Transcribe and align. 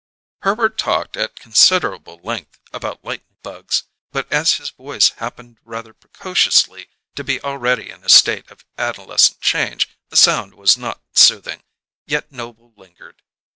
Herbert 0.41 0.79
talked 0.79 1.15
at 1.15 1.39
considerable 1.39 2.19
length 2.23 2.57
about 2.73 3.05
lightning 3.05 3.35
bugs, 3.43 3.83
but 4.11 4.27
as 4.33 4.53
his 4.53 4.71
voice 4.71 5.09
happened 5.09 5.59
rather 5.63 5.93
precociously 5.93 6.89
to 7.13 7.23
be 7.23 7.39
already 7.41 7.91
in 7.91 8.03
a 8.03 8.09
state 8.09 8.49
of 8.49 8.65
adolescent 8.79 9.41
change, 9.41 9.89
the 10.09 10.17
sound 10.17 10.55
was 10.55 10.75
not 10.75 11.03
soothing; 11.13 11.61
yet 12.07 12.31
Noble 12.31 12.73
lingered. 12.75 13.21